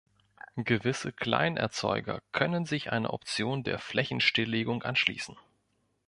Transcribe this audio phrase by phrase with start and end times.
[0.55, 5.37] Gewisse Kleinerzeuger können sich einer Option der Flächenstillegung anschließen.